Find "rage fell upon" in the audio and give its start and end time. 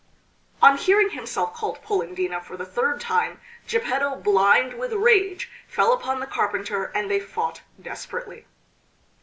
4.93-6.19